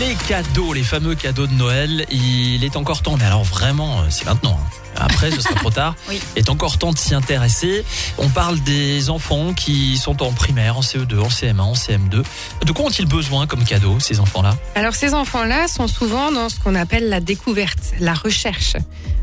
[0.00, 4.04] Les cadeaux, les fameux cadeaux de Noël, il est encore temps, mais alors vraiment, euh,
[4.10, 4.58] c'est maintenant.
[4.60, 4.68] hein.
[5.00, 5.94] Après, ce sera trop tard.
[6.08, 6.20] Oui.
[6.36, 7.84] Il est encore temps de s'y intéresser.
[8.18, 12.22] On parle des enfants qui sont en primaire, en CE2, en CM1, en CM2.
[12.64, 14.56] De quoi ont-ils besoin comme cadeau, ces enfants-là?
[14.74, 18.74] Alors ces enfants-là sont souvent dans ce qu'on appelle la découverte, la recherche.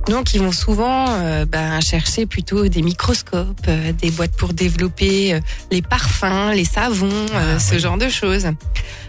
[0.08, 5.34] Donc ils vont souvent euh, ben, chercher plutôt des microscopes, euh, des boîtes pour développer
[5.34, 5.40] euh,
[5.72, 7.80] les parfums, les savons, Ah, ce oui.
[7.80, 8.46] genre de choses.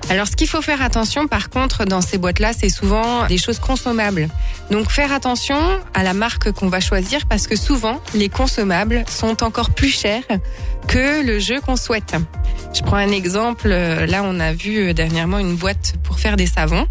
[0.08, 3.58] Alors ce qu'il faut faire attention par contre dans ces boîtes-là, c'est souvent des choses
[3.58, 4.28] consommables.
[4.70, 5.58] Donc faire attention
[5.94, 10.22] à la marque qu'on va choisir parce que souvent les consommables sont encore plus chers
[10.88, 12.14] que le jeu qu'on souhaite.
[12.74, 13.68] Je prends un exemple.
[13.68, 16.86] Là, on a vu euh, dernièrement une boîte pour faire des savons.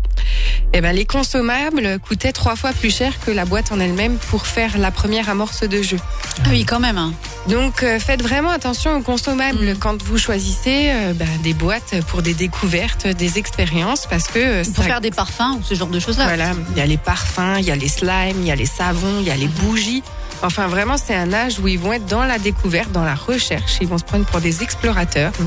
[0.73, 4.47] Eh ben, les consommables coûtaient trois fois plus cher que la boîte en elle-même pour
[4.47, 5.97] faire la première amorce de jeu.
[6.43, 7.13] Ah oui, quand même.
[7.47, 9.77] Donc, euh, faites vraiment attention aux consommables Mm.
[9.79, 14.63] quand vous choisissez euh, ben, des boîtes pour des découvertes, des expériences, parce que euh,
[14.73, 16.25] Pour ça- faire des parfums ou ce genre de choses-là.
[16.25, 18.65] voilà, il y a les parfums, il y a les slimes, il y a les
[18.65, 20.01] savons, il y a les bougies.
[20.41, 23.77] Enfin, vraiment, c'est un âge où ils vont être dans la découverte, dans la recherche.
[23.79, 25.31] Ils vont se prendre pour des explorateurs.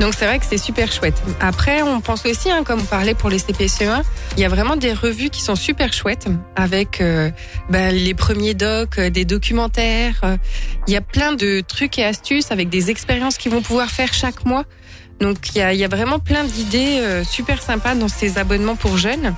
[0.00, 1.20] Donc, c'est vrai que c'est super chouette.
[1.40, 4.02] Après, on pense aussi, hein, comme on parlait pour les CPCE1,
[4.36, 7.30] il y a vraiment des revues qui sont super chouettes avec euh,
[7.68, 10.20] ben, les premiers docs, euh, des documentaires.
[10.22, 10.36] euh,
[10.86, 14.14] Il y a plein de trucs et astuces avec des expériences qu'ils vont pouvoir faire
[14.14, 14.64] chaque mois.
[15.18, 18.38] Donc, il y a, il y a vraiment plein d'idées euh, super sympas dans ces
[18.38, 19.34] abonnements pour jeunes.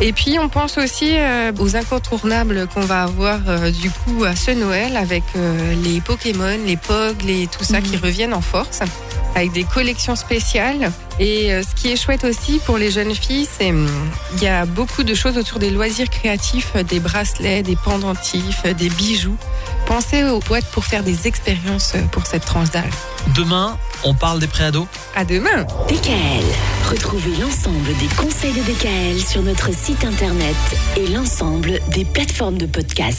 [0.00, 4.36] Et puis on pense aussi euh, aux incontournables qu'on va avoir euh, du coup à
[4.36, 5.24] ce Noël avec
[5.84, 7.82] les Pokémon, les Pog, les tout ça Mhm.
[7.86, 8.80] qui reviennent en force
[9.34, 10.92] avec des collections spéciales.
[11.18, 13.88] Et euh, ce qui est chouette aussi pour les jeunes filles, c'est hum,
[14.36, 18.62] il y a beaucoup de choses autour des loisirs créatifs, euh, des bracelets, des pendentifs,
[18.64, 19.36] euh, des bijoux.
[19.86, 22.92] Pensez aux boîtes pour faire des expériences pour cette tranche d'âge.
[23.34, 24.86] Demain, on parle des préados?
[25.14, 25.64] À demain.
[25.88, 26.44] DKL,
[26.90, 30.56] retrouvez l'ensemble des conseils de DKL sur notre site internet
[30.96, 33.18] et l'ensemble des plateformes de podcast.